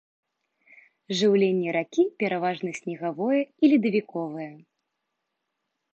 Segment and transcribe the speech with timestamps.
[1.19, 4.51] Жыўленне ракі пераважна снегавое і ледавіковае.